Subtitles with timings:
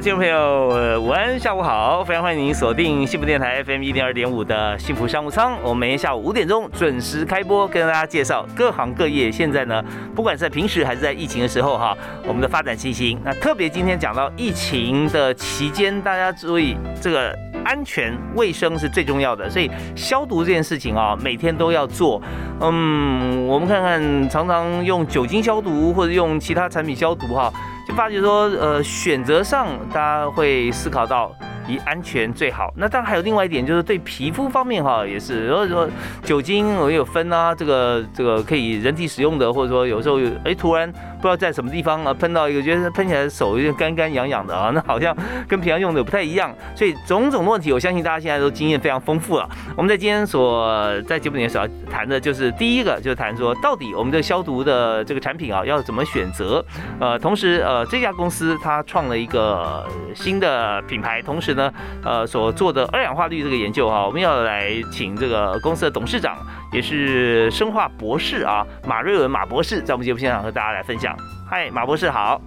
[0.00, 5.56] 听众朋友，午安，下午好，非常欢迎您锁定幸福电台 FM 一零二点五的幸福商务舱。
[5.62, 9.32] 我们每天下午五点钟准时开播，跟大家介绍各行各业。
[9.32, 9.82] 现在呢，
[10.14, 11.96] 不管是在平时还是在疫情的时候哈，
[12.26, 13.18] 我们的发展情形。
[13.24, 22.20] 那特别今天讲到疫情的期间，大家注意这个安全卫生是最重要的，所以消毒这件事情啊，每天都要做。
[22.60, 27.50] 嗯，我们看看，常常用酒精消毒或者用其他产品消毒哈。
[27.86, 31.32] 就发觉说，呃，选择上大家会思考到
[31.68, 32.72] 以安全最好。
[32.76, 35.88] 那当然还有另外一点，就是对皮肤方面哈，也是，如果说
[36.22, 40.92] 酒精我有分啊，这个这个可以人体使用的，或者说有时候哎突然。
[41.16, 45.16] 不知道在什么地方啊，喷到一个，觉得喷起来手有点干干痒痒的啊，那好像
[45.48, 49.48] 跟平常用的不太一样，所以种种的问题，我相信大家现在都经验非常丰富了。
[49.74, 56.64] 我们在今天所在节目里面所要谈的就是第一个，就是谈说到底我们的消毒的这个产品啊，要怎么选择？
[57.00, 61.72] 呃，同时呃，这家公司它创了一个新的品牌，同时呢，
[62.04, 66.36] 呃，所做的二氧化氯这个研究哈，我们要来请这个公司的董事长。
[66.72, 71.16] 也是生化博士啊，马瑞文马博士在我们节目现场和大家来分享。
[71.48, 72.40] 嗨，马博士好，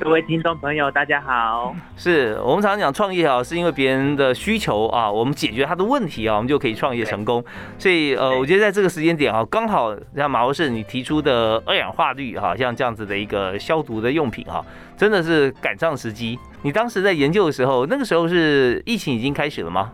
[0.00, 1.74] 各位听众朋友大家好。
[1.96, 7.44] 是我们常常讲创业啊，是因为别人的需求啊，我们解决他的问题啊，我们就可以创业成功。
[7.78, 14.64] 所以呃，我觉得在这个时间点啊，刚好像马博士你提出的二氧化氯哈，像这样子的一个消毒的用品哈，
[14.96, 16.38] 真的是赶上时机。
[16.62, 19.90] 你当时在研究的时候，那个时候是疫情已经开始了吗？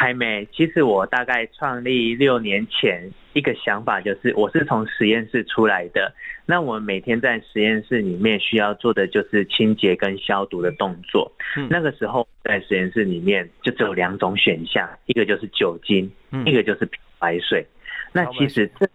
[0.00, 6.14] 还没，其实我大概创立六年前，一个想法就是，我是从实验室出来的。
[6.46, 11.32] 那我每天在实验室里面需要做的就是清洁跟消毒的动作。
[11.68, 16.08] 那个时候在实验室里面就只有两种选项，一个就是酒精，
[16.46, 17.66] 一个就是漂白水。
[18.12, 18.88] 那其实这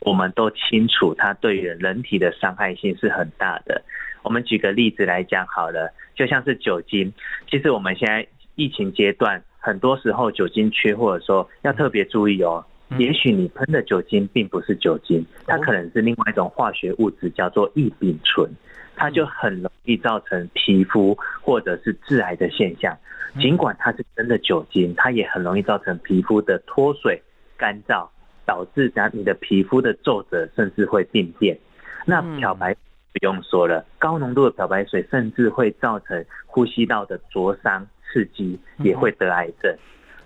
[0.00, 3.80] 我们都清楚，它对于人体的伤害性是很大的。
[4.24, 7.12] 我们举个例子来讲好了，就像是酒精，
[7.48, 9.44] 其实我们现在疫情阶段。
[9.60, 12.64] 很多时候酒精缺货的时候要特别注意哦。
[12.98, 18.50] 也许你喷的酒精并不是酒精，它可能是另外一种化学物质，叫做异丙醇，
[18.96, 22.98] 它就很容易造成皮肤或者是致癌的现象。
[23.38, 27.22] 尽管它是真的酒精，它也很容易造成皮肤的脱水、
[27.56, 28.08] 干燥，
[28.44, 31.56] 导致咱你的皮肤的皱褶甚至会病变。
[32.04, 37.86] 那漂白不用说了，高浓度的漂白水甚至会造成呼吸道的灼伤。
[38.12, 39.74] 刺激也会得癌症，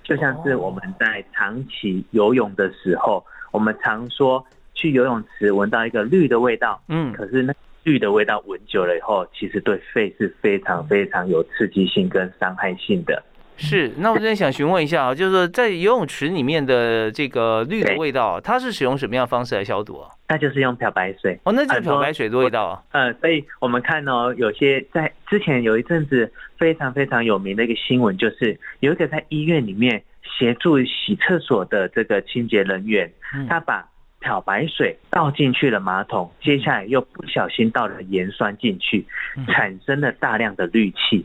[0.03, 13.23] 就像是我们在长期游泳的时候，我们常说去游泳池闻到一个绿的味道，嗯，可是那绿的味道闻久了以后，其实对肺是非常非常有刺激性跟伤害性的。
[13.57, 20.11] 是，那我这边想询问一下啊，就是说在游泳池里面的这个氯的味道，它是使用什么样的方式来消毒啊？
[20.29, 22.83] 那就是用漂白水哦，那就是漂白水的味道啊。
[22.93, 33.13] 嗯，所以我们看哦，有些在之前有一阵子非常非常有名的一个新闻，就是有一个在医院里面协助洗厕所的这个清洁人员，
[33.49, 33.87] 他把
[34.19, 39.07] 漂白水倒进去了马桶，接下来又不小心倒了盐酸进去，
[39.47, 41.25] 产生了大量的氯气。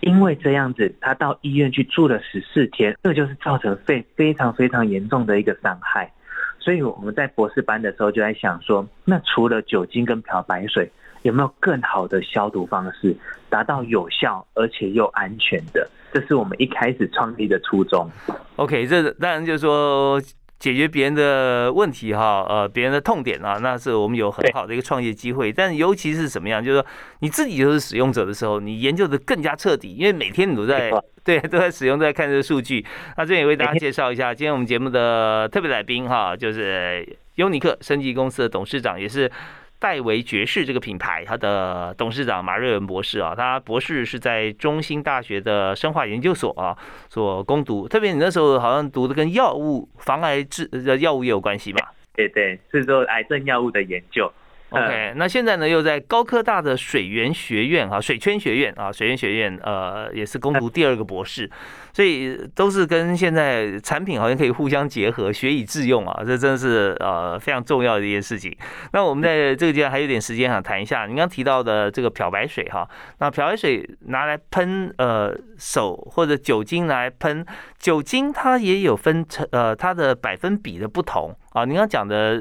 [0.00, 6.12] 因为这样子，他到医院去住了十四天，这就是造成肺非常非常严重的一个伤害。
[6.58, 10.90] 所以我们在博士班的时候就在想说，那除了酒精跟漂白水，
[11.22, 13.16] 有没有更好的消毒方式，
[13.48, 15.88] 达到有效而且又安全的？
[16.12, 18.10] 这是我们一开始创立的初衷。
[18.56, 20.20] OK，这当然就是说。
[20.58, 25.52] 解决别人的问题哈，呃，别人的痛点啊，那是我们有很好的一个创业机会。
[25.52, 26.86] 但尤其是什么样，就是说
[27.20, 30.90] 你自己就是使用者的时候，你研究的更加彻底，因为每天你都在
[31.22, 32.84] 对 都在使用，都在看这个数据。
[33.16, 39.30] 那这边也为大家介绍一下，今天我们节目的特别来宾哈，就是优尼克升级公司的董事长，也是。
[39.78, 46.76] 戴维爵士这个品牌，它的董事长马瑞文博士啊，他博士是在中兴大学的生化研究所啊
[47.08, 47.86] 所攻读。
[47.86, 51.92] 特别你那时候好像读的跟药物防癌治的药物也有关系吧？
[52.14, 54.30] 对对，是做癌症药物的研究。
[54.70, 61.50] OK，那现在呢又在高科大的水源学院啊，水圈学院啊，水源学院呃也是攻读第二个博士。
[61.90, 68.56] 所以都是跟现在产品好像可以互相结合，学以致用啊，这真的是呃非常重要的一件事情。
[68.92, 72.88] 那我们在这个阶段还有点时间想谈一下，你刚提到的这个漂白水哈，
[73.18, 77.44] 那漂白水拿来喷呃手或者酒精来喷，
[77.78, 81.34] 酒精它也有分成呃它的百分比的不同。
[81.52, 82.36] 啊，您刚讲的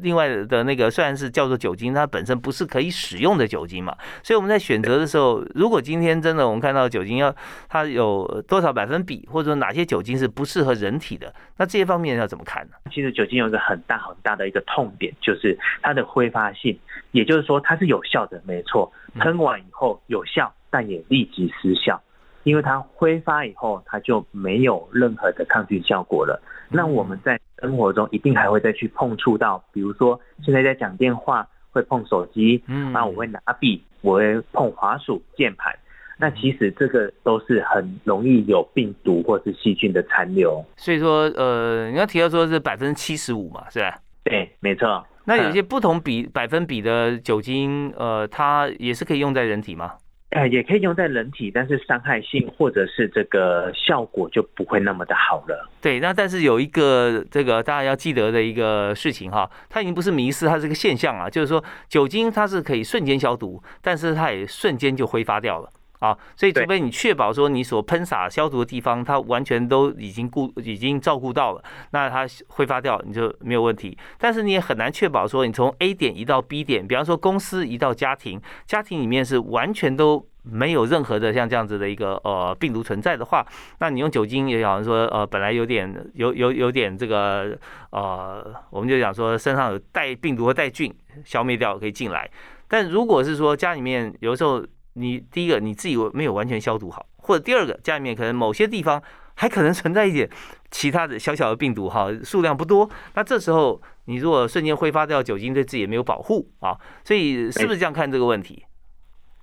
[0.00, 7.34] 另外的那个虽然是叫做酒精，它本身不是可以使用的酒精嘛，所以我们在选择的时候，如果今天真的我们看到酒精要
[7.68, 12.72] 它有多少百分比，或者说哪些酒精是不适合人体的，那这些方面要怎么看呢？
[12.90, 16.78] 其实酒精有一个很大很大的一个痛点，就是它的挥发性，
[17.10, 22.00] 也就是说它是有效的，没错，喷完以后有效，但也立即失效。
[22.44, 26.40] 因为它挥发以后，它就没有任何的抗菌效果了。
[26.68, 35.74] 那我们在生活中一定还会再去碰触到，比如说现在在讲电话会碰手机，嗯，那我会拿笔，我会碰滑鼠键盘。
[36.18, 40.64] 那其实这个都是很容易有病毒或是细菌的残留。
[40.76, 43.98] 所以说，呃，你要提到说是百分之七十五嘛，是吧？
[44.22, 45.04] 对，没错。
[45.24, 49.94] 那有些不同比百分比的酒精，呃，它也是可以用在人体吗？
[50.34, 55.68] 呃，也可以用在人体，但是伤害性或者是这个效果就不会那么的好了。
[55.82, 65.68] 对，那但是有一个这个大家要记得的一个事情哈，它已经不是迷失，它是个现象啊，就是说酒精它是可以瞬间消毒，但是它也瞬间就挥发掉了
[66.02, 66.18] 啊。
[66.36, 73.96] 所以除非你确保说你所喷洒消毒的地方它完全都已经顾已经照顾到了，那它挥发掉你就没有问题。
[74.18, 80.26] 但是你也很难确保说你从 A 点移到 B 点，比方说公司移到家庭，家庭里面是完全都。
[80.44, 83.46] 没有任何的像这样子的一个呃病毒存在的话，
[83.78, 87.56] 那你用酒精也好像说呃本来有点有有有点这个
[87.90, 90.92] 呃我们就讲说身上有带病毒和带菌
[91.24, 92.28] 消灭掉可以进来，
[92.66, 94.60] 但如果是说家里面有时候
[94.94, 99.02] 你第一个你自己没有完全消毒好，或者第二个家里面可能某些地方
[99.34, 100.28] 还可能存在一点
[100.70, 108.64] 其他的小小的病毒哈数量不多，那这时候你如果瞬间挥发掉酒精对自己也没有保护啊，所以是不是这样看这个问题？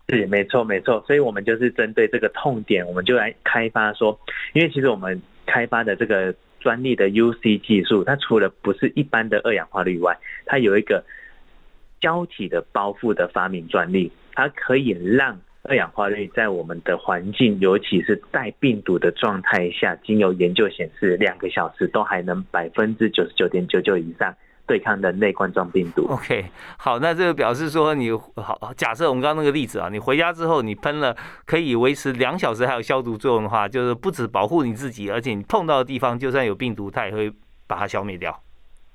[0.10, 4.20] 是没错没错，所以我们就是针对这个痛点，我们就来开发说，
[4.54, 10.18] 因为其实我们开发的这个专利的 UC 技术，它除了不是一般的二氧化氯外，
[10.48, 11.06] 它有一个
[12.02, 24.34] 胶体的包覆的发明专利，它可以让二氧化氯在我们的环境，尤其是带病毒的状态下，经由研究显示，两个小时都还能百分之九十九点九九以上。
[24.66, 26.06] 对抗人类冠状病毒。
[26.08, 26.46] OK，
[26.78, 37.34] 好，那这个表示说你好，假设我们刚刚那个例子啊，你回家之后你喷了可以维持两小时还有消毒作用的话，就是不止保护你自己，而且你碰到的地方就算有病毒，它也会
[37.66, 38.40] 把它消灭掉。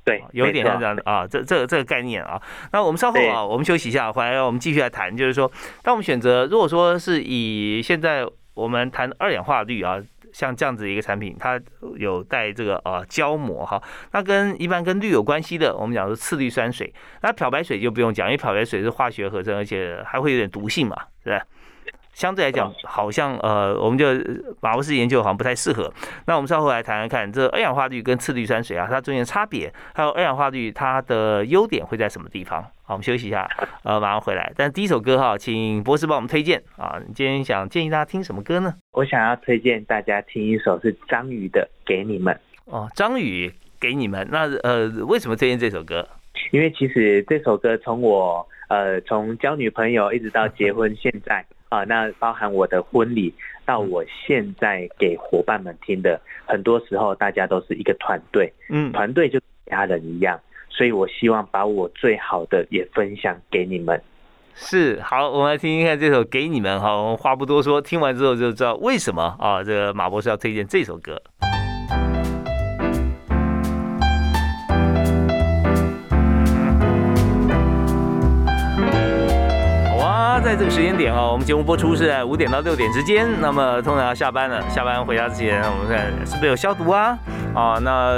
[0.04, 2.40] 对，有一点像这样的啊，这这这个概念啊。
[2.72, 5.50] 那我们稍后啊，我们休息一下，回来我们继续来谈，就是说，
[5.82, 10.02] 当我们选择如果说是以现在我们谈二氧化氯啊。
[10.34, 11.60] 像这样子一个产品，它
[11.96, 13.80] 有带这个啊胶膜哈，
[14.10, 16.92] 那跟一般跟氯有关系的，我们讲是次氯酸水。
[17.22, 21.40] 那漂白水就不用讲，因为漂白水是化学合成，而且还会有点毒性嘛，是吧？
[22.14, 24.06] 相对来讲，好像呃，我们就
[24.60, 25.92] 马博士研究好像不太适合。
[26.26, 32.62] 那我们稍后来谈谈看，这二氧化氯跟次氯酸水啊，它中间的差别，还有二氧化氯它的优点会在什么地方？
[32.84, 33.48] 好，我们休息一下，
[33.82, 34.52] 呃，马上回来。
[34.56, 37.00] 但第一首歌哈，请博士帮我们推荐啊。
[37.06, 38.74] 你今天想建议大家听什么歌呢？
[38.92, 42.32] 我想要推荐大家听一首是张宇的《给你们》。
[42.66, 44.26] 哦，张宇给你们。
[44.30, 46.06] 那呃，为什么推荐这首歌？
[46.52, 51.44] 因为其实这首歌从我呃从交女朋友一直到结婚 现在。
[51.74, 53.34] 啊，那包含我的婚礼
[53.66, 60.38] 到我现在给伙伴们听的，很多时候大家都是一个团队，嗯，团队就家人一样，
[60.70, 64.00] 所以我希望把我最好的也分享给你们。
[64.54, 71.20] 是，好，我们来听听看这首《给你们》哈，我们话不多说，听完之后就知道为什么啊，这个马博士要推荐这首歌。
[80.56, 83.26] 这个时间点啊，我们节目播出是在五点到六点之间。
[83.40, 87.18] 那么通常要下班了，下班回家之前，我们看是不是有消毒啊？
[87.54, 88.12] 啊，那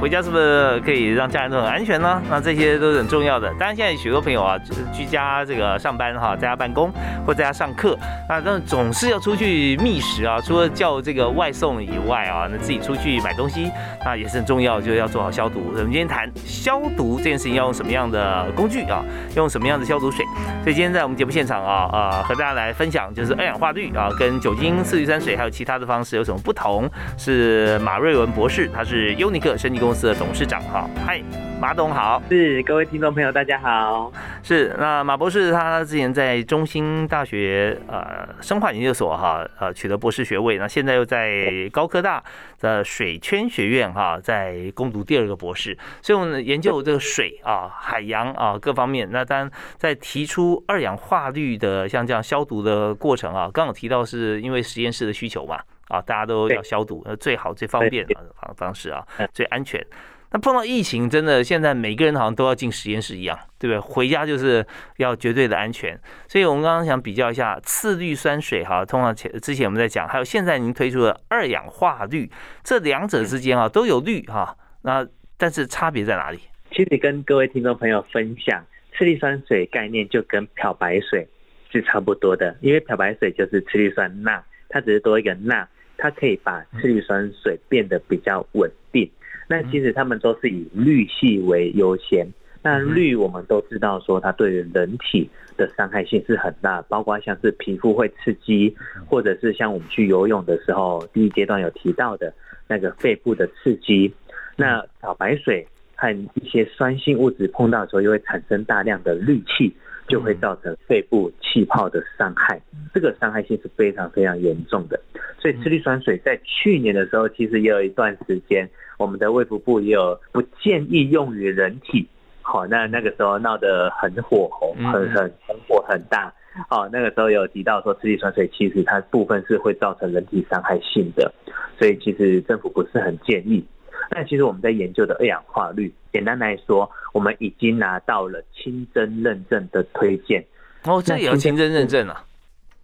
[0.00, 2.20] 回家是不是可以让家人都很安全呢？
[2.28, 3.48] 那这些都是很重要的。
[3.58, 4.56] 当然，现在许多朋友啊，
[4.92, 6.92] 居家这个上班哈，在家办公
[7.24, 7.96] 或在家上课，
[8.28, 10.40] 那但总是要出去觅食啊。
[10.40, 13.70] 除了叫这个外送以外啊，那自己出去买东西，
[14.04, 15.60] 那也是很重要，就要做好消毒。
[15.68, 19.04] 我们今天谈消毒这件事情，要用什么样的工具啊？
[19.36, 20.24] 用什么样的消毒水？
[20.62, 26.88] 所以今天在我们节目现场啊，啊，和大家来分享，就是二氧化氯啊，跟酒精、次氯酸水还有其他的方式有什么不同？
[27.18, 30.88] 是马瑞文博士，他是优尼克生技公司的董事长哈。
[31.04, 31.20] 嗨，
[31.60, 32.22] 马董好。
[32.28, 34.12] 是各位听众朋友，大家好。
[34.42, 42.22] 是，那马博士他之前在中兴大学呃生化研究所哈呃取得博士学位，那现在又在高科大
[42.62, 49.06] 的水圈学院哈在攻读第二个博士，所以我们研究这个水啊、海洋啊各方面。
[49.10, 59.04] 那当然在提出二氧化氯的像这样消毒的过程啊，刚刚提到是因为实验室的需求嘛啊，大家都要消毒，那最好最方便的方方式啊，
[59.34, 59.84] 最安全。
[60.32, 63.78] 那碰到疫情，真的现在每个人好像都要进实验室一样，对不对？
[63.78, 65.98] 回家就是要绝对的安全。
[66.26, 72.30] 所以我们刚刚想比较一下次氯酸水哈，通常前之前我们在讲，还有现在您推出的二氧化氯，
[72.64, 76.40] 这两者之间啊都有氯哈，那但是差别在哪里？
[76.70, 78.64] 其实跟各位听众朋友分享，
[78.96, 81.28] 次氯酸水概念就跟漂白水
[81.70, 85.68] 是差不多的，因为漂白水就是次氯酸钠，它只是多一个钠，
[86.02, 89.08] 它可以把次氯酸水变得比较稳定。
[89.48, 92.26] 那其实他们都是以氯系为优先。
[92.60, 98.74] 那氯我们都知道说它对于人体的伤害性是很大，包括像是皮肤会刺激，
[99.06, 102.34] 或者是像我们去游泳的时候，第一阶段有提到的
[102.66, 104.12] 那个肺部的刺激。
[104.56, 109.72] 那漂白水和一些酸性物质碰到的时候，又会产生大量的氯气，
[110.08, 112.60] 就会造成肺部气泡的伤害。
[112.92, 115.00] 这个伤害性是非常非常严重的。
[115.40, 118.68] 所以次氯酸水在去年的时候，其实也有一段时间。
[118.98, 122.06] 我们的卫福部也有不建议用于人体，
[122.40, 126.32] 好，那那个时候闹得很火红，很很很火很大，
[126.68, 131.32] 好，那个时候有提到说，次氯酸水其实它部分是会造成人体伤害性的，
[131.76, 133.64] 所以其实政府不是很建议。
[134.10, 140.44] 但其实我们在研究的二氧化氯，简单来说，我们已经拿到了清真认证的推荐。
[140.84, 142.24] 哦，这也要清真认证啊？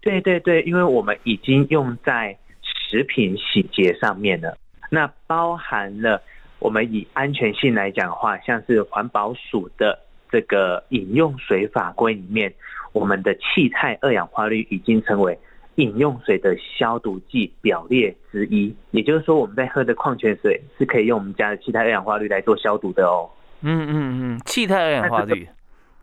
[0.00, 4.56] 对对对，因为我们已经用在食品洗洁上面了。
[4.90, 6.22] 那包含了
[6.60, 9.98] 我们以安全性来讲的话，像是环保署的
[10.30, 12.54] 这个饮用水法规里面，
[12.92, 15.38] 我们的气态二氧化氯已经成为
[15.78, 18.74] 饮用水的消毒剂表列之一。
[18.90, 23.30] 也就是说，我们在喝的矿泉水是可以用我们家的气态二氧化氯来做消毒的哦。
[23.62, 25.48] 嗯嗯嗯，气态二氧化氯。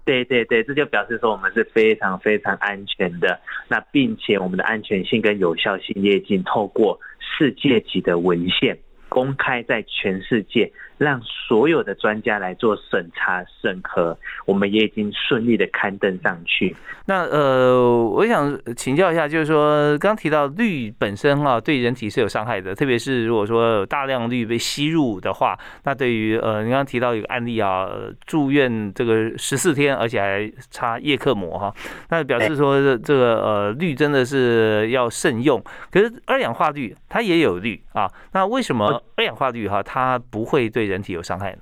[0.06, 3.40] 对对对，这就表示说我们是非常非常安全的。
[3.68, 8.78] 那并且我们的安全性跟有效性也已经透过世界级的文献
[9.10, 10.72] 公开在全世界。
[10.98, 16.76] 让所有的专家来做审查审核，我们也已经顺利的刊登上去。
[17.06, 27.88] 那呃，我想请教一下，就是说刚提到氯本身哈，对人体是有伤害的，特别是如果说有大量氯被吸入的话，那对于呃，你刚刚提到一个案例啊，
[28.26, 31.74] 住院这个十四天，而且还插叶克膜哈，
[32.10, 35.64] 那表示说这个呃氯真的是要慎用。
[35.92, 41.62] 可是二氧化氯它也有氯啊，那为什么二氧化氯哈它不会对人体有伤害呢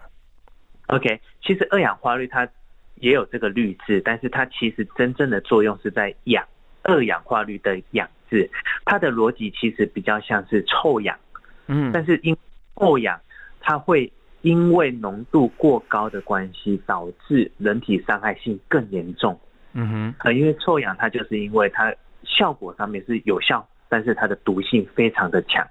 [0.88, 2.48] ？OK，其实二氧化氯它
[2.96, 6.46] 也有这个氯字，但是它其实真正的作用是在氧，
[6.84, 8.50] 二氧化氯的氧字，
[8.86, 11.18] 它的逻辑其实比较像是臭氧。
[11.68, 12.36] 嗯，但是因
[12.76, 13.20] 臭氧，
[13.60, 14.12] 它会
[14.42, 19.40] 因为浓度过高的关系，导致人体伤害性更严重。
[19.74, 25.68] 嗯哼，呃，因为臭氧它就是因为它效果上面是有效，但是它的毒性非常的强，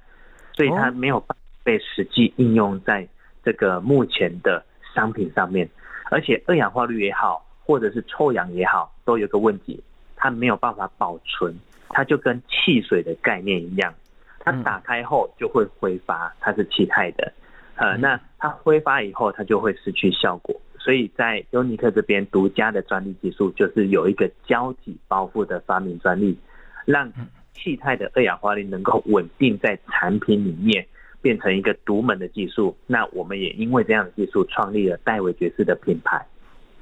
[0.52, 1.36] 所以它没有办法。
[1.64, 3.06] 被实际应用在
[3.44, 5.68] 这个目前的商品上面，
[6.10, 9.82] 而且二氧化氯也好，或者是臭氧也好，都有个问题，
[10.16, 11.54] 它没有办法保存，
[11.88, 13.92] 它就跟汽水的概念一样，
[14.38, 17.32] 它打开后就会挥发，它是气态的，
[17.76, 26.38] 呃，那它挥发以后，它就会失去效果，所以在优尼克这边独家的专利技术，就是有一个胶体包覆的发明专利，
[26.84, 27.10] 让
[27.54, 30.86] 气态的二氧化氯能够稳定在产品里面。
[31.22, 36.20] 变成一个独门的技术，那我们也因为这样的技术创立了戴维爵士的品牌。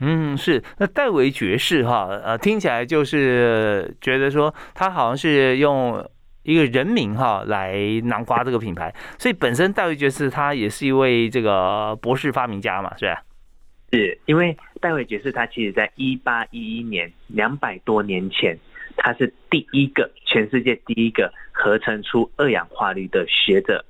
[0.00, 6.02] 嗯，是那戴维爵士哈，呃，听起来就是觉得说他好像是用
[6.42, 13.23] 一个人名哈来囊括这个品牌，所以本身戴维爵士他也是一位这个博士发明家嘛，是吧？
[13.92, 18.56] 是因为戴维爵士他其实在一八一一年两百多年前，
[18.97, 23.85] 他是第一个全世界第一个合成出二氧化氯的学者。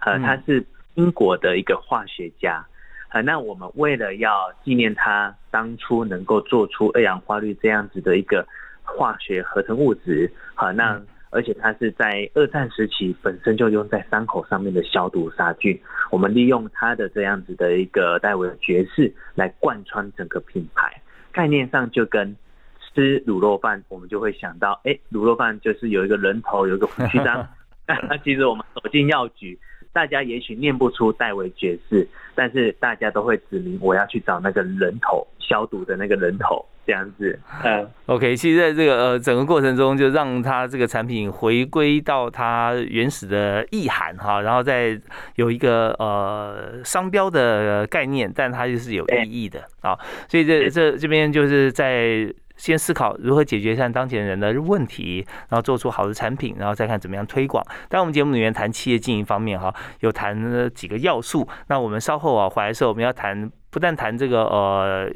[0.00, 0.64] 呃，他是
[0.94, 2.64] 英国的一个化学家，
[3.10, 8.46] 呃，那我们为了要纪念他当初能够做出二氧化氯这样子的一个
[8.82, 15.80] 化学合成物质，好，那而且它是在二战时期本身就用在伤口上面的消毒杀菌，
[16.10, 22.34] 我们利用它的这样子的一个戴维爵士来贯穿整个品牌，概念上就跟
[22.80, 27.46] 吃卤肉饭，我们就会想到，哎，卤肉饭就是有一个人头，有一个胡须章，
[27.86, 29.56] 那其实我们走进药局。
[29.92, 36.64] 大家也许念不出戴维爵士，但是大家都会指明我要去找那个人头消毒的那个人头。
[36.86, 44.98] 这样子，嗯，OK，其实在这个呃整个过程中，就让它这个产品回归到它原始的意涵哈，然后再
[45.36, 49.60] 有一个呃商标的概念，但它就是有意义的。
[49.82, 52.26] 啊，所以这这这边就是在
[52.60, 57.64] 先思考如何解决像当前人的问题，然后做出好的产品，然后再看怎么样推广。
[57.88, 65.10] 但我们节目里面谈企业经营方面哈，有谈几个要素，那我们稍后啊回来的时候，我们要谈不但谈这个呃。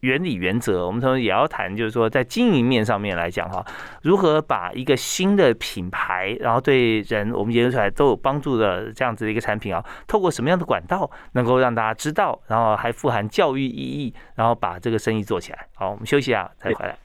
[0.00, 3.64] 原理原则，我们同时也要谈，就是说在经营面上面来讲哈，
[4.02, 15.66] 如何把一个新的品牌，然后对人我们研究出来都有帮助的这样子的一个产品啊，透过什么样的管道能够让大家知道，然后还富含教育意义，然后把这个生意做起来。
[15.74, 16.96] 好，我们休息一下，再回来。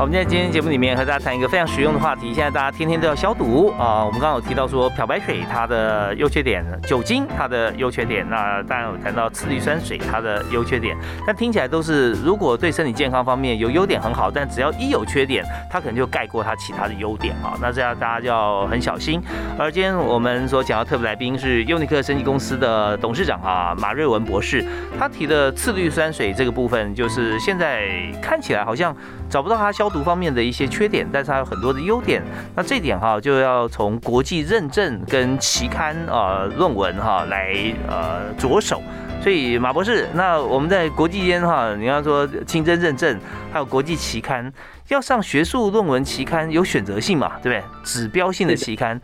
[0.00, 2.32] 我们在今天节目里面和大家谈一个非常实用的话题。
[2.32, 4.02] 现在大家天天都要消毒啊。
[4.02, 8.26] 我们刚刚有提到说漂白水它的优缺点，酒精它的优缺点。
[8.30, 10.96] 那当然有谈到次氯酸水它的优缺点。
[11.26, 17.52] 但听起来都是如果对身体健康方面有优点很好，但只要一有缺点，它可能就盖过它其他的优点啊。
[17.60, 19.20] 那这样大家就要很小心。
[19.58, 24.64] 而今天我们所讲的特别来宾是优尼克生技公司的董事长啊马瑞文博士。
[24.98, 27.86] 他提的次氯酸水这个部分，就是现在
[28.22, 28.96] 看起来好像
[29.30, 29.90] 找不到它消。
[29.90, 32.22] 毒方面的一些缺点，但是它有很多的优点。
[32.54, 37.52] 那这点哈，就要从国际认证跟期刊啊论文哈来
[37.88, 38.80] 呃着手。
[39.20, 43.18] 所以马博士，那我们在国际间哈，你要说清真认证，
[43.52, 44.52] 还有国际期刊，
[44.86, 47.64] 要上学术论文期刊有选择性嘛，对不对？
[47.82, 49.00] 指标性的期刊，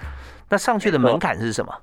[0.48, 1.74] 那上去的门槛是什么？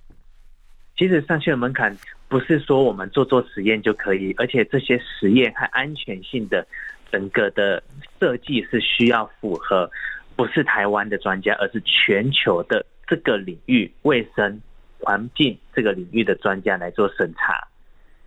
[0.97, 1.93] 其实上去的门槛
[2.29, 6.65] 不是说我们做做实验就可以，而且这些实验和安全性的。
[7.13, 7.83] 整个的
[8.23, 9.91] 设计是需要符合，
[10.37, 14.61] 不是台湾的专家，而是全球的这个领域卫生
[14.99, 17.67] 环境这个领域的专家来做审查。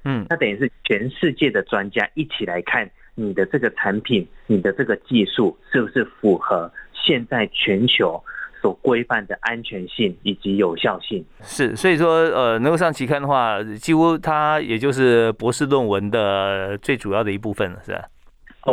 [0.04, 8.22] 嗯，那等于是全世界的专家一起来看你的这个产品，你的这个技术是不是符合现在全球
[8.60, 11.24] 所规范的安全性以及有效性。
[11.40, 18.04] 是，所以说呃，能够上期刊的话，几乎它也就是博士论文的最主要的一部分了，是吧？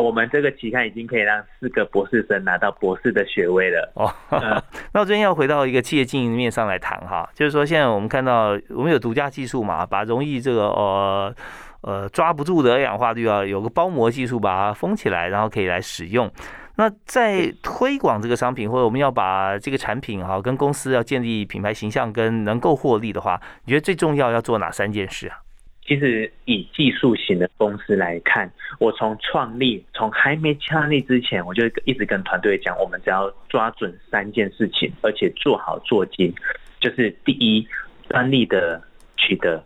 [0.02, 3.92] 我们这个期刊已经可以让四个博士生拿到博士的学位了。
[3.96, 4.12] 哦，
[4.94, 11.36] 那我这边要回到一个企业经营面上来谈哈，就是说现在我们看到我们有独家技术嘛，把容易这个呃
[11.82, 16.32] 呃抓不住的二氧化氯啊，有个包膜技术把它封起来，然后可以来使用。
[16.76, 25.38] 那在推广这个商品，或者我们要把这个产品哈跟公司要建立品牌形象跟能够获利的话，你觉得最重要要做哪三件事啊？
[25.86, 36.34] 其实以技术型的公司来看，我从创立，从还没创立之前，我就一直跟团队讲，我们只要抓准三件事情，而且做好做精。
[36.80, 37.68] 就是第一，
[38.10, 38.82] 专利的
[39.18, 39.62] 取得，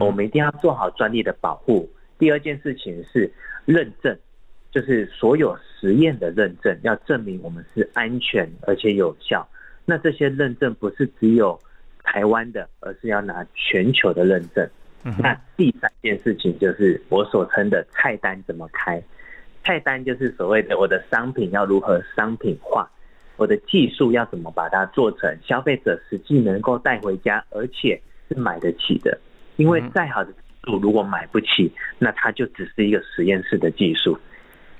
[0.00, 1.88] 我们一定要做好专利的保护。
[2.18, 3.30] 第二件事情是
[3.66, 4.16] 认证，
[4.70, 9.46] 就是所有实验的认证，要证明我们是安全而且有效。
[9.84, 11.58] 那这些认证不是只有
[12.02, 14.66] 台湾的，而是要拿全球的认证。
[15.18, 19.02] 那第三件事情就是我所称的菜单怎么开，
[19.64, 22.88] 菜单就是所谓的我的商品要如何商品化，
[23.36, 29.18] 我的技术要怎么把它做成消费者实际能够带回家，而且是买得起的。
[29.56, 34.18] 因为再好的技术如果买不起，那它就只是一个实验室的技术。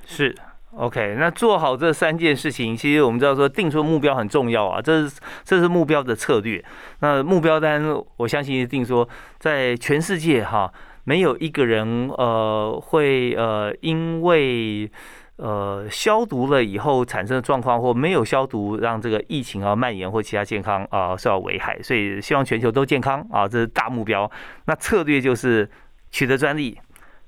[0.07, 0.35] 是。
[0.75, 6.65] OK，那做好这三件事情，其实我们知道说定出目标很重要啊，这是这是目标的策略。
[7.01, 7.83] 那目标单，
[8.17, 9.07] 我相信一定说，
[9.39, 10.73] 在全世界哈，
[11.05, 14.91] 没有一个人呃会呃因为
[15.37, 21.79] 呃消毒了以后产生的状况，或没有消毒让这个疫情啊蔓延或其他健康啊受到危害。
[21.83, 24.31] 所以希望全球都健康啊，这是大目标。
[24.65, 25.71] 那策略就是
[26.11, 26.79] 取得专利，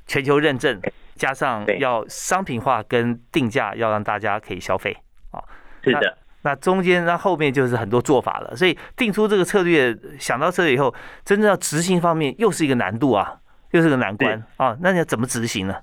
[0.07, 0.81] 全球认证。
[1.17, 4.97] 加上要商品化跟定价，要让大家可以消费
[5.31, 5.43] 啊。
[5.83, 8.57] 是的，那中间那后面就是很多做法了。
[8.57, 14.77] 所以定出这个策略，想到策略以后，真正要执行方面又是一个难度啊，又是个难关啊。
[14.81, 15.77] 那你要怎么执行呢？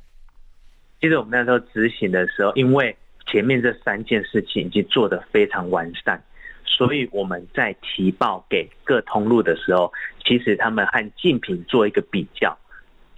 [0.99, 6.21] 其实我们那时候执行的时候，因为前面这三件事情已经做得非常完善，
[6.65, 9.91] 所以我们在提报给各通路的时候，
[10.25, 12.55] 其实他们和竞品做一个比较。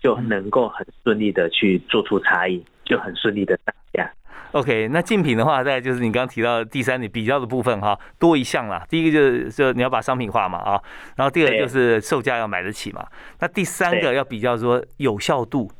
[0.03, 4.11] 就能够很顺利的去做出差异，就很顺利的打架。
[4.51, 8.85] OK，那竞品的话，再就是你刚刚提到的第三点比较的部分哈，多一项啦。
[8.89, 10.79] 第一个就是就你要把商品化嘛啊，
[11.15, 13.03] 然后第二个就是售价要买得起嘛。
[13.39, 15.71] 那第三个要比较说有效度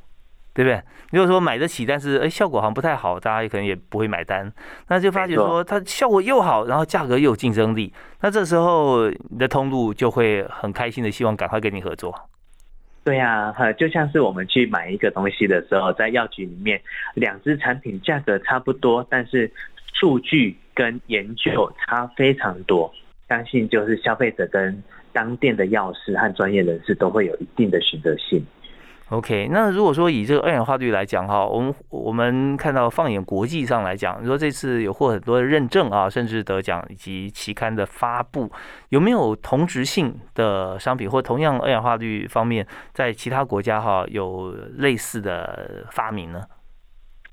[0.53, 0.81] 对不对？
[1.11, 4.51] 如果说买得起，但是哎效果好像不太好，大家也可能也不会买单。
[4.87, 12.15] 那就发觉说它效果又好，然后价格又有竞争力，那这时候你的通路就会很开心的希望赶快跟你合作。
[13.03, 16.81] 对呀，哈，就像是我们去买一个东西的时候，在药局里面，
[17.15, 19.51] 两只产品价格差不多，但是
[19.93, 22.93] 数据跟研究差非常多，
[23.27, 28.41] 相信就是消费者跟当店的药师和专业人士都会有一定的选择性。
[29.09, 38.51] OK，那如果说以这个二氧化氯来讲哈，我们我们看到放眼国际上来讲，你说这次有获很多的认证啊，甚至得奖以及期刊的发布，
[38.89, 46.41] 有没有同质性的商品或同样二氧化氯方面，在其他国家哈有类似的发明呢？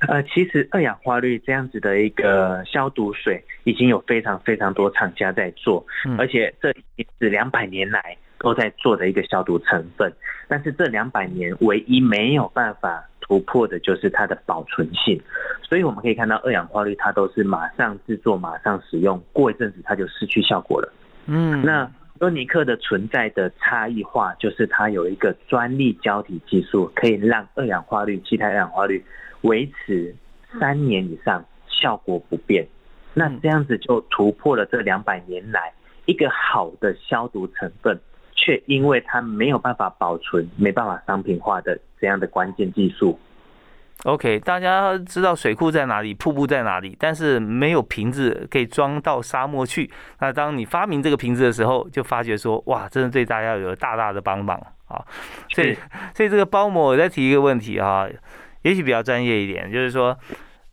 [0.09, 5.87] 呃，其实二氧化氯这样子的一个消毒水，已经有非常非常多厂家在做，
[6.19, 8.17] 而且这已经是两百年来。
[8.41, 10.11] 都在做的一个消毒成分，
[10.49, 15.21] 但是这两百年唯一没有办法突破的就是它的保存性，
[15.63, 20.93] 所以我们可以看到二氧化氯它都是马上制作、马上使用，过一阵子它就失去效果了。
[21.27, 29.05] 嗯，那多尼克的存在的差异化就是它有一个专利胶体技术，可以让二氧化氯、气态二氧化氯
[29.43, 30.15] 维持
[30.59, 32.67] 三年以上效果不变，
[33.15, 35.73] 那这样子就突破了这两百年来
[36.07, 38.01] 一个好的消毒成分。
[38.41, 43.19] 却因为它没有办法保存、没办法商品化的这样的关键技术。
[44.05, 49.91] OK，大家知道水库在哪里、瀑布在哪里，但是没有瓶子可以装到沙漠去。
[50.21, 54.57] 那当你发明这个瓶子的时候，就发觉说，哇，真的对大家有大大的帮忙
[54.89, 55.05] 啊！
[55.51, 55.77] 所以，
[56.15, 58.09] 所以这个包膜，我再提一个问题啊，
[58.63, 60.17] 也许比较专业一点，就是说。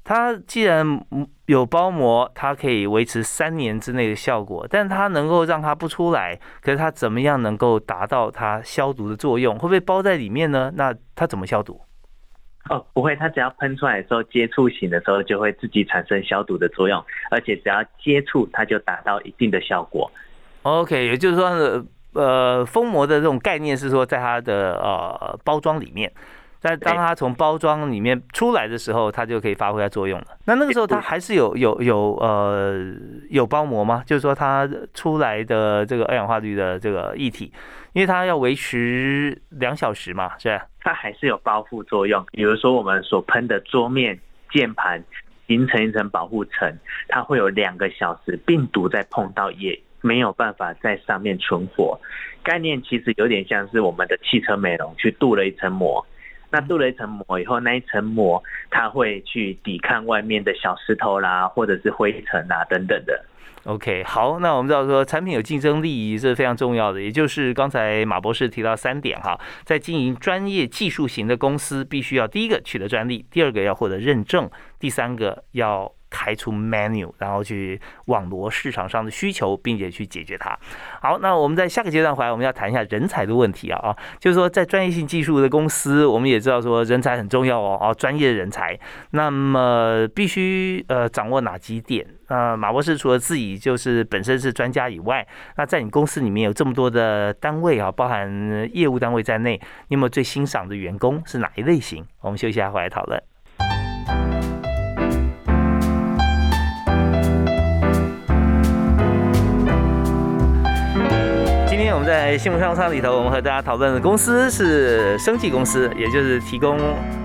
[0.10, 1.06] 它既然
[1.48, 9.56] 有包膜，它可以维持三年之内的效果，但它能够让它不出来，可是它怎么样能够达到它消毒的作用？
[9.60, 10.72] 会不会包在里面呢？
[10.76, 11.82] 那它怎么消毒？
[12.70, 20.10] 哦，不会，它只要喷出来的时候，接触型的时候就会自己产生消毒的作用，而且只要接触，它就达到一定的效果。
[20.62, 26.10] OK，也就是说，呃，封膜的这种概念是说，在它的呃包装里面。
[26.62, 30.28] 但当它从包装里面出来的时候，它就可以发挥它作用了。
[30.46, 32.94] 那那个时候它还是有有有呃
[33.30, 34.04] 有包膜吗？
[34.06, 37.54] 就是说它出来的这个二氧化氯的这个液体，
[37.94, 40.66] 因为它要维持两小时嘛，是吧？
[40.82, 42.26] 它还是有包覆作用。
[42.32, 44.20] 比如说我们所喷的桌面、
[44.52, 45.04] 键盘
[45.46, 46.76] 形成一层保护层，
[47.08, 52.00] 它会有两个小时，病毒在碰到也没有办法在上面存活。
[52.42, 56.06] 概念其实有点像是我们的汽车美容去镀了一层膜。
[56.50, 63.26] 那镀了一层膜以后，那一层膜它会去抵抗外面的小石头啦，或者是灰尘啊等等的。
[63.66, 75.92] OK，好，那我们知道说产品有竞争力是非常重要的，也就是刚才马博士提到三点哈，在经营专业技术型的公司，必须要第一个取得专利，第二个要获得认证，第三个要。
[76.10, 80.58] 开出 menu，然后去网罗市场上的需求，并且去解决它。
[81.02, 88.80] 好，那我们在下个阶段回来，我们要谈一下人才的问题啊啊，就是说在专业性技术的公司，我们也知道说人才很重要哦哦，专业人才，
[89.12, 92.06] 那么必须呃掌握哪几点？
[92.28, 102.06] 呃，马博士除了自己就是本身是专家以外，那在你公司里面有这么多的单位啊，包含业务单位在内，你有没有最欣赏的员工是哪一类型？
[102.20, 103.22] 我们休息一下，回来讨论。
[111.88, 116.78] 今天我们在新闻商场里头，我们和大家讨论的公司是生技公司，也就是提供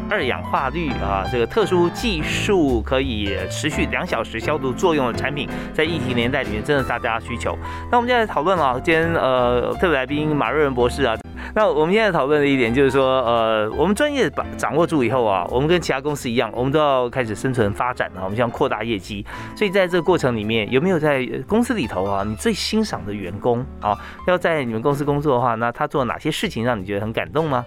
[0.08, 7.58] 二氧化氯啊这个特殊技术可以持续两小时消毒作用的产品，在疫情年代里面真的大家需求。
[7.90, 11.21] 那我们现在讨论了，今天呃特别来宾马瑞文博士啊。
[11.54, 19.24] 那我们现在讨论的一点就是说，呃，我们专业把掌握住以后啊，我们跟其他公司一样，我们都要开始生存发展啊，我们想扩大业绩。
[19.54, 23.94] 所以在这个过程里面，有没有在公司里头啊，你最欣赏的员工啊，
[24.26, 27.66] 要在你们公司工作的话，那他做哪些事情让你觉得很感动吗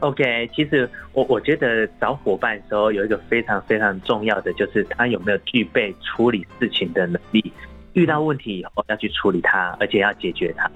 [0.00, 7.52] ？OK，其实我我觉得找伙伴的时候有一个非常非常重要的，就是他有没有具备处理事情的能力，
[7.92, 10.70] 遇到问题以后要去处理它，而且要解决它。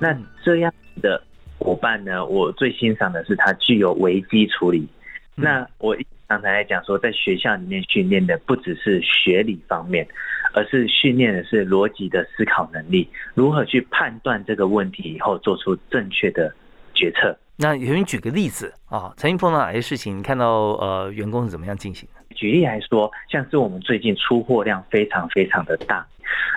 [0.00, 0.12] 那
[0.44, 1.22] 这样的。
[1.62, 2.24] 伙伴呢？
[2.26, 4.88] 我最欣赏的是他具有危机处理。
[5.34, 5.96] 那我
[6.28, 10.06] 刚才在讲说，在学校里面训练的不只是学理方面，
[10.52, 16.54] 而是训练的是逻辑的思考能力，如何去判断这个问题以后做出正确的
[16.94, 17.36] 决策。
[17.56, 20.18] 那有人举个例子啊，曾经碰到哪些事情？
[20.18, 22.34] 你看到呃员工是怎么样进行的？
[22.34, 26.06] 举例来说，像是我们最近出货量非常非常的大，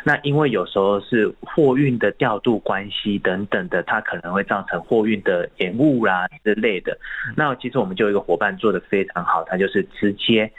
[0.04, 6.98] 那因为有时候是货运的调度关系等等的，它可能会造成货运的延误啦之类的。
[7.36, 10.52] 那其实我们就有一个伙伴做的非常好，他就是直接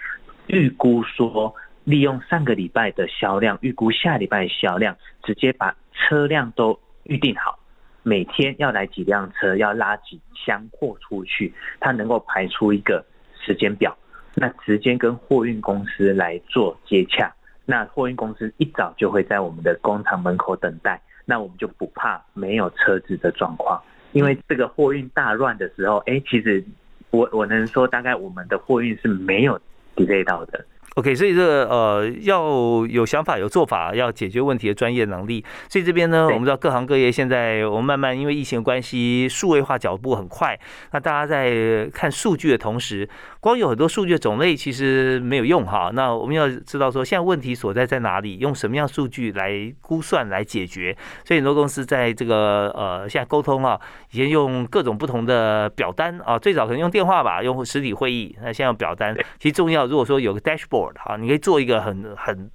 [0.48, 7.58] 预估说，利用上个礼拜的销量，预估下礼拜销量，直接把车辆都预定好，
[8.02, 13.04] 每天要来几辆车，要拉几箱货出去，他能够排出一个
[13.40, 13.96] 时间表。
[14.38, 17.32] 那直接跟货运公司来做接洽，
[17.66, 26.64] 那货运公司一早就会在我们的工厂门口等待，那我们就不怕没有车子的状况，因为这个货运大乱的时候，哎，其实
[27.10, 29.60] 我我能说，大概我们的货运是没有
[29.96, 30.64] delay 到的。
[30.96, 35.44] OK，所以这个呃要有想法、有做法，要解决问题的专业能力。
[35.68, 40.58] 所以这边呢，我们知道各行各业现在我们慢慢因为疫情的关系，数位化脚步很快。
[40.92, 43.06] 那大家在看数据的同时，
[43.40, 45.90] 光有很多数据的种类其实没有用哈。
[45.92, 50.96] 那我们要知道说现在问题所在在哪里，用什么样数据来估算来解决。
[51.26, 53.78] 所以很多公司在这个呃现在沟通啊，
[54.12, 59.14] 以前用各种不同的表单啊，最早可能用电话吧，用实体会议，那现在用表单。
[59.38, 60.85] 其实重要，如果说有个 dashboard。
[60.96, 62.50] 好，你可以做一个很很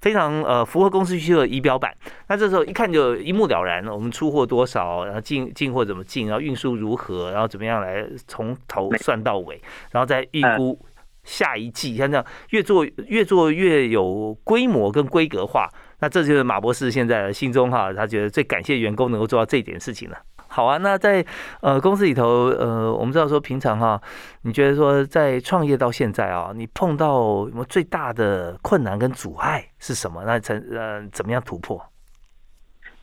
[0.00, 1.94] 非常呃符合公司需求的仪表板，
[2.28, 3.94] 那这时候一看就一目了然了。
[3.94, 9.60] 我们出货多少，然后进进货怎么进，然后运输如何，然后怎么样来从头算到尾，
[9.90, 10.78] 然后再预估
[11.24, 15.68] 下一季，像这样越做越做越有规模跟规格化。
[16.00, 20.16] 那这就是马博士现在心中哈，他觉得最感谢员工能够做到这一点事情了。
[20.50, 21.24] 好啊，那在
[21.60, 24.00] 呃公司里头，呃，我们知道说平常哈，
[24.42, 30.24] 你觉得说在创业到现在啊，你碰到什么最大的困难跟阻碍是什么？
[30.24, 31.80] 那成呃怎么样突破？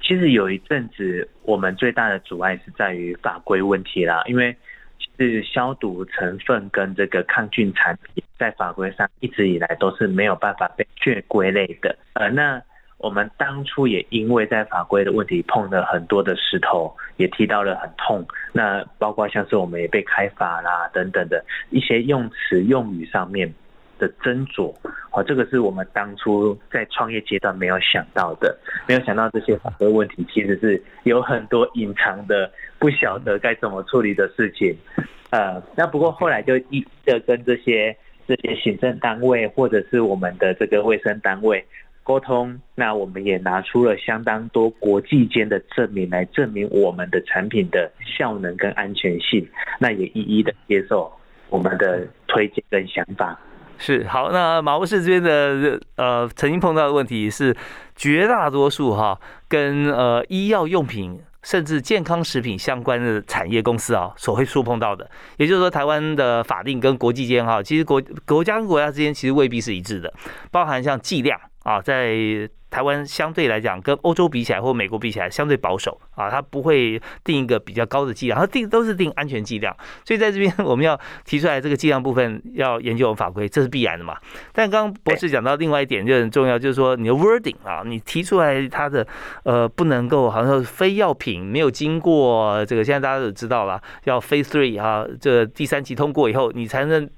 [0.01, 4.58] 其实有一阵子，我们最大的阻碍是在于法规问题啦，因为
[5.17, 12.62] 是消毒成分跟这个抗菌产品在法规上一直以来都是没有办法被确归类的，呃，那。
[12.97, 18.25] 我们当初也因为在法规的问题碰了很多的石头，也提到了很痛。
[18.53, 23.53] 那包括像是我们也被开罚啦等等的一些用词用语上面
[23.99, 24.73] 的斟酌，
[25.12, 34.75] 哦，这个是我们当初在创业阶段没有想到的，没有想到这些法规问题其实是有很多隐藏的，不晓得该怎么处理的事情。
[35.31, 41.63] 呃，那不过后来就一的跟这些这些行政单位或者是我们的这个卫生单位。
[42.05, 49.45] 沟通，那我们也拿出了相当多国际间的证明来证明我们的产品的效能跟安全性，
[49.79, 51.11] 那也一一的接受
[51.49, 53.37] 我们的推荐跟想法。
[53.79, 57.57] 是好，那马博士这边的呃曾经碰到的问题是，
[57.95, 70.13] 绝大多数哈跟呃医药用品甚至健康食品相关的产业公司啊所会触碰到的，也就是说台湾的法定跟国际间哈，其实国国家跟国家之间其实未必是一致的，
[70.51, 71.39] 包含像剂量。
[71.65, 79.75] 啊，在台湾相对来讲，跟欧洲比起来，或美国比起来，相对保守啊，它不会定一个比较高的剂量，它定都是定安全剂量。
[80.04, 84.15] 所以在这边 我们要提出来这个剂量部分，要研究法规，这是必然的嘛。
[84.54, 89.08] 但刚刚博士讲到另外一点就很重要，就是说你的 wording 啊，你提出来它的
[89.43, 97.10] 呃不能够好像非药品没有经过这个，现在大家都知道了，要 phase three 啊，这第三期通过以后，你才能。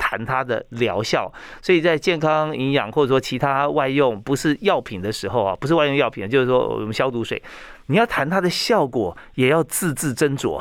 [0.00, 7.40] 谈它的疗效，所以在健康营养或者说其他外用不是药品的时候啊，不是外用药品，就是说我们消毒水，
[7.88, 10.58] 你要谈它的效果，也要字字斟酌，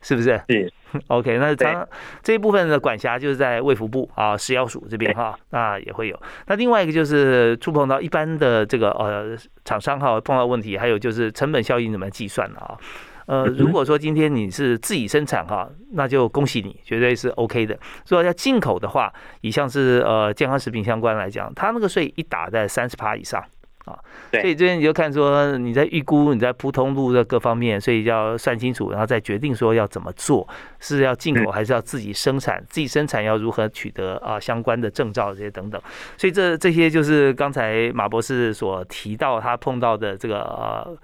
[0.00, 0.42] 是不是？
[0.48, 0.72] 是。
[1.08, 1.88] OK，那常
[2.22, 6.22] 这一部分的管辖就是在卫福部啊，食药署这边哈，那也会有。
[6.48, 12.76] 那另外一个就是触碰到一般的这个呃厂商哈碰到问题，还有就是成本效应怎么计算啊？
[13.26, 17.74] 呃，如果说今天你是自己生产哈，那就恭喜你，绝对是 OK 的。
[18.08, 23.40] 如果要进口的话，以像是呃健康食品相关来讲，它那个税一打在三十趴以上
[23.84, 23.98] 啊。
[24.32, 30.48] 所以这边你就看说你在预估你在铺通路的各方面，所以要算清楚，然后再决定说要怎么做，
[30.80, 32.64] 是要进口还是要自己生产？
[32.68, 35.80] 自己生产要如何取得啊相关的证照这些等等。
[36.16, 40.96] 所以这这些就是刚才马博士所提到他碰到的这个呃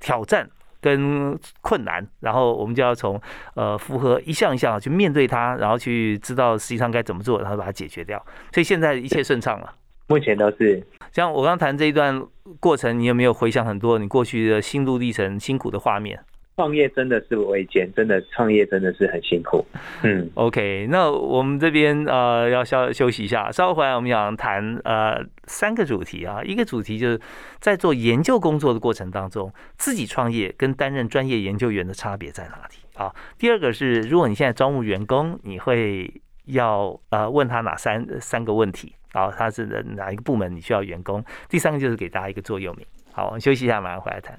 [0.00, 0.48] 挑战。
[0.80, 3.20] 跟困难，然后我们就要从
[3.54, 8.18] 呃符合一项一项去面对它，然后去知道实际上该怎么做，然后把它解决掉。
[8.52, 9.74] 所以现在一切顺畅了。
[10.08, 10.82] 目前都是。
[11.12, 12.22] 像我刚谈这一段
[12.60, 16.18] 过程，你有没有回想很多你过去的心路历程、辛苦的画面？
[16.56, 19.64] 创业真的是维艰，真的创业真的是很辛苦。
[20.02, 27.20] 嗯，OK，那我们这边呃要稍休息一下，稍后回来我们想谈呃三个主题啊，一个主题就是
[27.58, 33.12] 在做研究工作的过程当中，自己创业跟担任专业研究员的差别在哪里啊？
[33.38, 36.12] 第二个是如果你现在招募员工，你会
[36.44, 42.86] 要呃问他哪三三个问题，然后他是哪一个部门你需要员工，第三个就是给大家一个座右铭。
[43.12, 44.38] 好，我们休息一下，马上回来谈。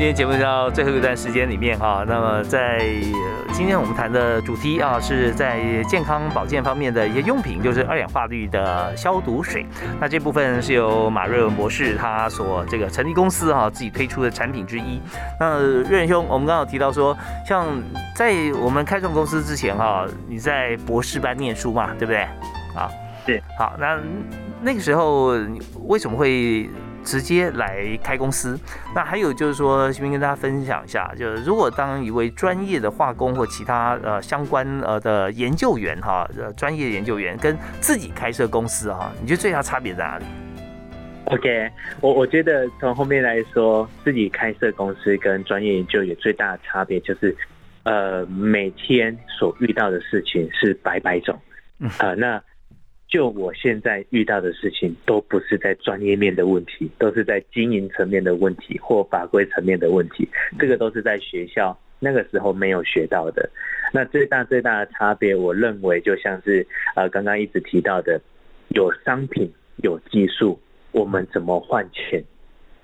[0.00, 2.78] 今天节目到最后一段时间里面哈，那么在
[3.52, 9.66] 今天我们谈的主题啊，是在健康保健方面的一些用品，就是二氧化氯的消毒水。
[10.00, 14.98] 那这部分是由马瑞文博士他所这个成立公司哈，自己推出的产品之一。
[15.38, 17.14] 那瑞仁兄，我们刚刚提到说，
[17.46, 17.66] 像
[18.16, 22.22] 在我们开创公司之前哈，你在博士班念书嘛，对不对？
[22.74, 22.88] 啊，
[23.26, 23.42] 对。
[23.58, 23.98] 好，那
[24.62, 25.36] 那个时候
[25.88, 26.70] 为什么会？
[27.02, 28.58] 直接来开公司，
[28.94, 40.24] 那还有就是说，先跟大家分享一下，就是如果当一位专业的化工或其他呃相关呃的研究员哈，呃专业研究员跟自己开设公司哈，你觉得最大差别在哪里
[41.26, 47.36] ？OK，我我觉得从后面来说，自己开设公司跟专业研究员最大的差别就是，
[47.84, 51.38] 呃，每天所遇到的事情是百百种，
[51.98, 52.42] 啊，那。
[53.10, 60.28] 就我现在遇到的事情，都不是在专业面的问题，都是在经营层面的问题或法规层面的问题。
[60.60, 63.50] 这个都是在学校那个时候没有学到的。
[63.92, 68.20] 那最大最大的差别，我认为就像是呃刚刚一直提到的，
[68.68, 70.60] 有商品有技术，
[70.92, 72.22] 我们怎么换钱？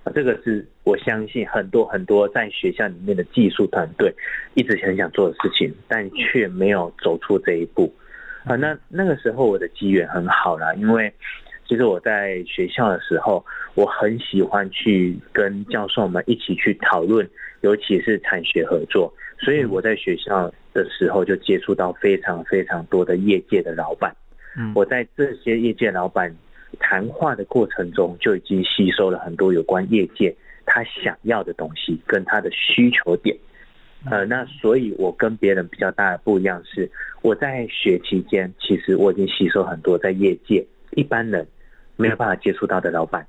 [0.02, 4.12] 啊，这个是我相信很多很多在学校里面的技术团队
[4.54, 7.94] 一直很想做的事情，但却没有走出这一步。
[8.46, 11.12] 啊，那那个时候我的机缘很好啦，因为
[11.68, 17.28] 其实我在学校的时候，我很喜欢去跟教授们一起去讨论，
[17.62, 24.14] 尤其是产学合作，所以我在学校的时候就接触到非常非常多的业界的老板。
[24.56, 26.32] 嗯，我在这些业界老板
[26.78, 30.32] 谈话的过程中，就已经吸收了很多有关业界
[30.64, 33.36] 他想要的东西跟他的需求点。
[34.08, 36.88] 呃，那所以，我跟别人比较大的不一样是，
[37.22, 41.44] 我在学期间，其实我已经吸收很多在业界一般人
[41.96, 43.26] 没有办法接触到的老板，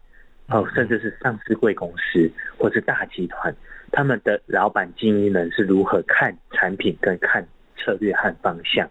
[0.49, 3.55] 哦，甚至是上市贵公司或是大集团，
[3.91, 7.43] 他们的老板精英人是如何看产品跟看
[7.75, 8.87] 策略和方向。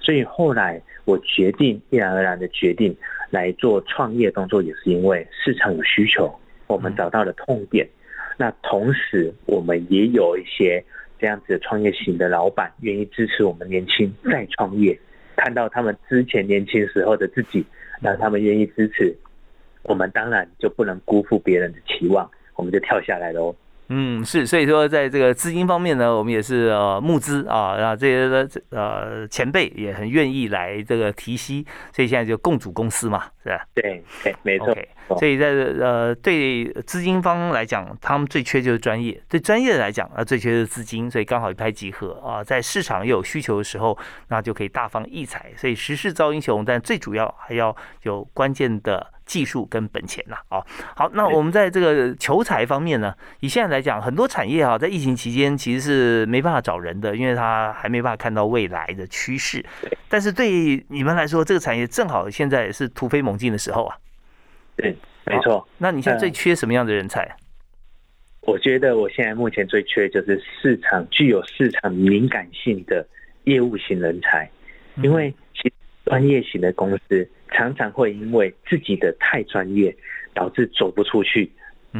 [0.00, 2.94] 所以后来我决定，毅然而然的决定
[3.30, 6.30] 来做创业动作，也是因为市场有需求，
[6.66, 7.88] 我们找到了痛点。
[8.36, 10.84] 那同时，我们也有一些。
[11.22, 14.98] 这样子创业型的老板愿意支持我们年轻再创业，
[15.36, 17.64] 看到他们之前年轻时候的自己，
[18.00, 19.16] 那他们愿意支持
[19.84, 23.54] 我们，当然就不能辜负别人的期望，我们就跳下来喽。
[23.94, 33.66] 嗯，是，所以说在这个资金方面呢，我们也是呃募资啊，然后这些的呃前辈也很愿意来这个提息，所以现在就共组公司嘛，是吧？
[33.74, 34.74] 对，对，没错。
[35.18, 45.52] 所以在呃对资金方来讲，他们最缺就是专业；对专业来讲啊，最缺是资金，所以刚好一拍即合啊，在市场又有需求的时候，那就可以大放异彩。
[45.56, 49.12] 所以时势造英雄，但最主要还要有关键的。
[49.32, 50.62] 技术跟本钱呐，哦，
[50.94, 59.64] 好，那我们在这个求财方面呢，以现在来讲，很多产业啊，在疫情期间其实是没办法找人的，因为他还没办法看到未来的趋势。
[60.06, 63.96] 但是对你们来说，这个产业正好现在是突飞猛进的时候啊。
[64.76, 65.66] 对，没错。
[65.78, 67.34] 那你现在最缺什么样的人才？
[68.42, 73.06] 我觉得我现在目前最缺就是市场具有市场敏感性的
[73.44, 74.50] 业务型人才，
[75.02, 75.72] 因为其
[76.04, 77.26] 专业型的公司。
[77.52, 79.94] 常常会因为自己的太专业，
[80.34, 81.50] 导致走不出去，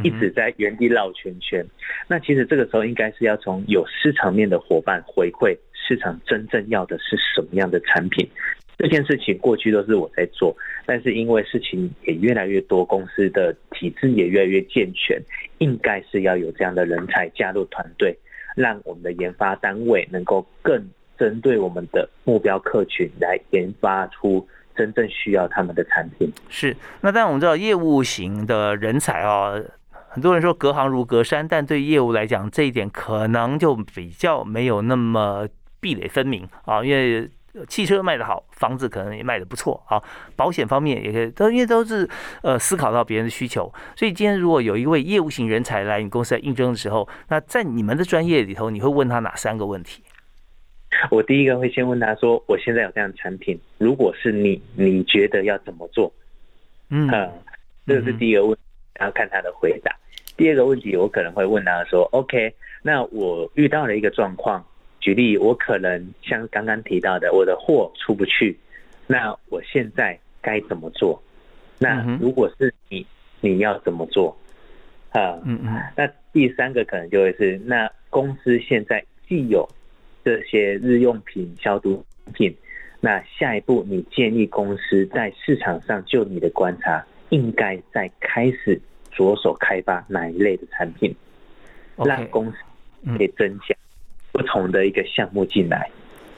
[0.03, 1.65] 一直在原地绕圈圈。
[2.07, 8.27] 那其实这个时候应该是要从有市场面的伙伴回馈市场真正要的是什么样的产品。
[8.75, 15.21] 这件事情过去都是我在做，但是因为事情也越来越多，公司的体制也越来越健全，
[15.59, 18.17] 应该是要有这样的人才加入团队，
[18.55, 20.89] 让我们的研发单位能够更
[21.19, 24.45] 针对我们的目标客群来研发出。
[24.75, 29.53] 真正需要他们的产品是那，但我们知道业务型的人才啊，
[30.09, 35.47] 很多人说隔行如隔山，但对业务来讲，这一点可能就比较没有那么
[35.79, 36.83] 壁垒分明啊。
[36.83, 37.29] 因为
[37.67, 40.01] 汽车卖得好，房子可能也卖得不错啊，
[40.35, 42.09] 保险方面也可以，都因为都是
[42.41, 43.71] 呃思考到别人的需求。
[43.95, 50.03] 所以今天如果有一位业务型人才来你公司来应征的时候，那在你们的专业里头，你会问他哪三个问题？
[51.11, 56.11] 我第一个会先问他说：“我现在有这样的产品，如果是你，你觉得要怎么做？”
[56.89, 57.09] 嗯，
[57.85, 58.57] 这是第一个问，
[58.93, 59.95] 然后看他的回答。
[60.37, 64.65] 第二个问题，我可能会问他说：“OK，那我遇到了一个状况，
[64.99, 68.57] 举例，我可能像刚刚提到的，我的货出不去，
[69.07, 71.21] 那我现在该怎么做？
[71.79, 73.05] 那如果是你，
[73.41, 74.35] 你要怎么做？”
[75.11, 79.67] 啊，嗯嗯，那第三个可能就会是，那公司现在既有
[80.23, 82.55] 这些日用品、消毒品，
[82.99, 88.79] 那下一步你建议公司在市场上，就你的观察，应该在开始
[89.11, 91.15] 着手开发哪一类的产品，
[91.97, 92.57] 让公司
[93.03, 93.75] 嗯可以增加
[94.31, 95.89] 不同的一个项目进来。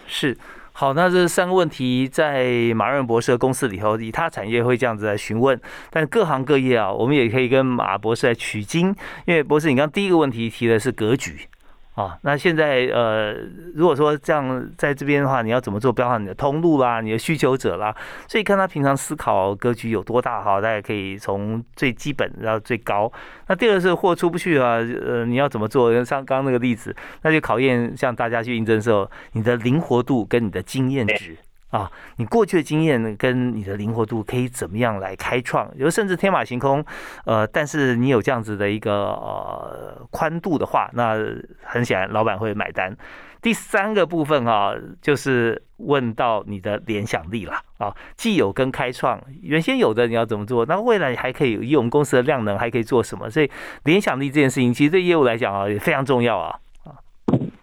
[0.08, 0.36] 是。
[0.78, 2.44] 好，那这三个问题在
[2.76, 5.58] 马润博士的公司里头，以他产业会这样子来询问，
[5.90, 8.94] 但各行各业啊，我们也可以跟马博士来取经，
[9.26, 11.48] 因为博士，你刚刚第一个问题提的是格局
[11.96, 13.34] 啊，那现在呃，
[13.74, 15.93] 如果说这样在这边的话，你要怎么做？
[15.93, 17.96] 包含你的通路啦，你的需求者啦，
[18.28, 23.10] 所以看他平常思考格局有多大哈，大家可以从最基本到最高。
[23.48, 24.76] 那第二个是货出不去啊，
[25.06, 25.93] 呃，你要怎么做？
[26.04, 31.38] 像刚刚那个例子，那就考验像大家去应征的时候，你的灵活度跟你的经验值。
[31.76, 35.69] 啊，你过去的经验跟你的灵活度可以怎么样来开创？
[35.76, 36.84] 有甚至天马行空，
[37.26, 41.17] 呃，但是你有这样子的一个呃宽度的话，那
[41.63, 42.95] 很显然老板会买单。
[43.41, 50.65] 第三个部分啊，就是问到你的联想力啦啊，既有跟开创，原先有的你要怎么做？
[50.65, 53.30] 那未来还可以以我们公司的量能还可以做什么？
[53.30, 53.51] 所以
[53.84, 56.57] 联想力这件事情，其实对业务来讲啊也非常重要啊。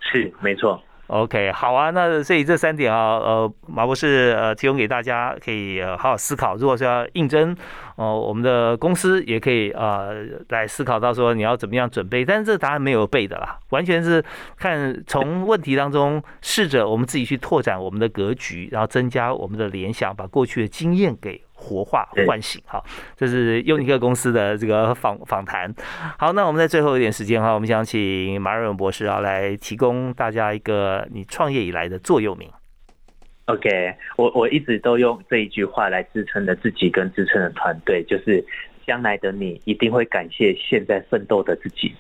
[0.01, 0.81] 是，没错。
[1.13, 6.57] OK，好啊，那所以这三点啊，呃，马博士呃提供给大家，可以好好思考。
[6.57, 7.55] 如果是要应征，
[7.97, 12.25] 哦、我们的公司也可以呃来思考到说你要怎么样准备。
[12.25, 14.25] 但是这个答案没有背的啦，完全是
[14.57, 22.61] 看从问题当中试着我们自己去拓展我们的格局，然后增加我们的联想，把过去的经验给活化唤醒。
[22.67, 22.83] 哈，
[23.17, 25.73] 这是优尼克公司的这个访访谈。
[26.19, 32.51] 好，那我们在最后一点时间哈，我们想请马瑞文博士啊来提供大家一个你创业以来的座右铭。
[33.47, 38.45] OK，我我一直都用这一句话来支撑着自己跟支撑的团队，就是
[38.87, 41.95] 将来的你一定会感谢现在奋斗的自己。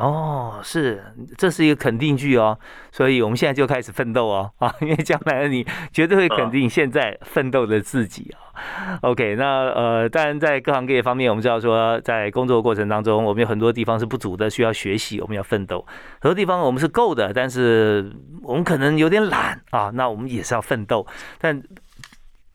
[0.00, 1.04] 哦，是，
[1.36, 2.58] 这是一个肯定句哦，
[2.90, 8.98] 所以我们现在就开始奋斗哦， 啊，因为将来的你绝对会肯定现在奋斗的自己啊。
[9.02, 15.84] OK，那呃，当然在各行各业方面，我们知道说，在工作过程当中，我们有很多地方是不足的，需要学习，我们要奋斗；
[16.20, 18.10] 很多地方我们是够的，但是
[18.42, 21.06] 我们可能有点懒啊，那我们也是要奋斗，
[21.38, 21.62] 但。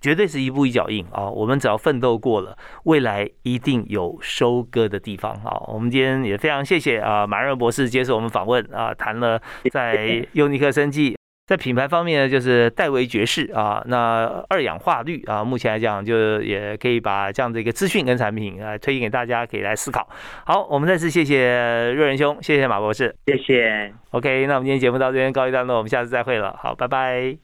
[0.06, 1.28] 绝对是一步一脚印啊！
[1.28, 5.58] 我们只要奋斗过了，未来一定有收割的地方啊！
[5.66, 9.42] 我们今天也非常谢谢啊马润博士接受我们访问啊，谈了
[9.72, 20.08] 在优尼克生技在品牌方面呢，就是戴维爵士啊，那二氧化氯啊，目前来讲就也可以把这样的一个资讯跟产品啊推荐给大家，可以来思考。
[20.46, 23.16] 好，我们再次谢谢瑞仁兄，谢谢马博士。
[23.26, 23.92] 谢谢。
[24.12, 26.56] OK，那我们今天节目到这边告一段落，我们下次再会了。
[26.62, 27.36] 好，拜拜。